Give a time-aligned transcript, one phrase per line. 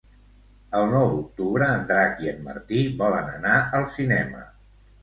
[0.77, 4.47] El nou d'octubre en Drac i en Martí volen anar al cinema.